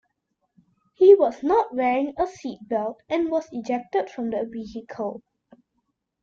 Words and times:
He 0.95 1.13
was 1.13 1.43
not 1.43 1.75
wearing 1.75 2.15
a 2.17 2.25
seat 2.25 2.67
belt 2.67 2.99
and 3.07 3.29
was 3.29 3.47
ejected 3.51 4.09
from 4.09 4.31
the 4.31 4.49
vehicle. 4.51 5.21